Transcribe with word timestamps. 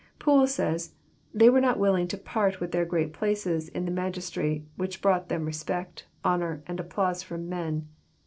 Poole 0.17 0.47
says:" 0.47 0.95
They 1.31 1.47
were 1.47 1.61
not 1.61 1.77
willing 1.77 2.07
to 2.07 2.17
part 2.17 2.59
with 2.59 2.71
their 2.71 2.85
great 2.85 3.13
places 3.13 3.69
in 3.69 3.85
the 3.85 3.91
magistracy, 3.91 4.65
which 4.75 4.99
brought 4.99 5.29
them 5.29 5.45
respect, 5.45 6.07
honour, 6.25 6.63
and 6.65 6.79
applause 6.79 7.29
A:om 7.29 7.47
men. 7.47 7.87